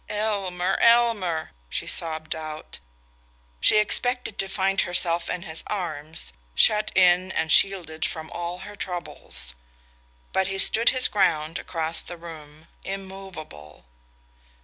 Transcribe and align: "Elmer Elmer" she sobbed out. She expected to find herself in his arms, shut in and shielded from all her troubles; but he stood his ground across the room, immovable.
"Elmer 0.09 0.77
Elmer" 0.81 1.51
she 1.69 1.85
sobbed 1.85 2.33
out. 2.33 2.79
She 3.59 3.77
expected 3.77 4.39
to 4.39 4.49
find 4.49 4.81
herself 4.81 5.29
in 5.29 5.43
his 5.43 5.63
arms, 5.67 6.33
shut 6.55 6.91
in 6.95 7.31
and 7.31 7.51
shielded 7.51 8.03
from 8.03 8.31
all 8.31 8.61
her 8.65 8.75
troubles; 8.75 9.53
but 10.33 10.47
he 10.47 10.57
stood 10.57 10.89
his 10.89 11.07
ground 11.07 11.59
across 11.59 12.01
the 12.01 12.17
room, 12.17 12.67
immovable. 12.83 13.85